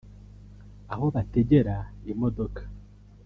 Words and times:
aho 0.93 1.05
bategera 1.15 1.75
imodoka 2.11 2.61